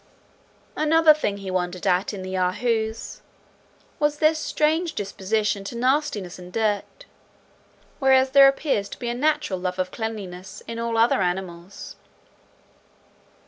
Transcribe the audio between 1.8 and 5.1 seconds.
at in the Yahoos, was their strange